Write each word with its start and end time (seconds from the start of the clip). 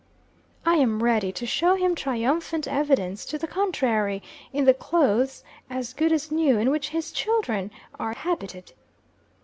I 0.65 0.77
am 0.77 1.03
ready 1.03 1.31
to 1.33 1.45
show 1.45 1.75
him 1.75 1.93
triumphant 1.93 2.67
evidence 2.67 3.23
to 3.27 3.37
the 3.37 3.45
contrary, 3.45 4.23
in 4.51 4.65
the 4.65 4.73
clothes, 4.73 5.43
as 5.69 5.93
good 5.93 6.11
as 6.11 6.31
new, 6.31 6.57
in 6.57 6.71
which 6.71 6.89
his 6.89 7.11
children 7.11 7.69
are 7.99 8.15
habited. 8.15 8.73